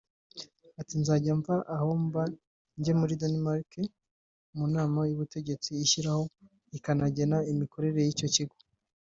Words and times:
Ati 0.79 0.93
«Nzajya 1.01 1.33
mva 1.39 1.55
aho 1.75 1.89
mba 2.05 2.23
njye 2.79 2.93
muri 2.99 3.13
Danemark 3.21 3.71
mu 4.55 4.63
nama 4.75 4.99
y’ubutegetsi 5.09 5.69
ishyiraho 5.85 6.23
ikanagena 6.77 7.37
imikorere 7.51 7.99
y’icyo 8.05 8.29
kigo 8.35 8.57